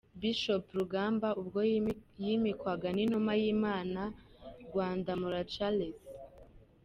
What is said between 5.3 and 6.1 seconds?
Charles.